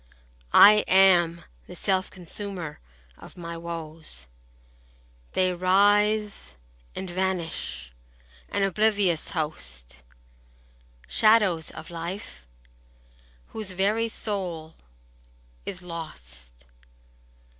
I 0.51 0.83
am 0.87 1.43
the 1.67 1.75
self 1.75 2.09
consumer 2.09 2.79
of 3.19 3.37
my 3.37 3.55
woes; 3.55 4.25
They 5.33 5.53
rise 5.53 6.55
and 6.95 7.07
vanish, 7.07 7.91
an 8.49 8.63
oblivious 8.63 9.29
host, 9.29 9.97
Shadows 11.07 11.69
of 11.69 11.91
life, 11.91 12.47
whose 13.49 13.73
very 13.73 14.09
soul 14.09 14.73
is 15.67 15.83
lost. 15.83 16.55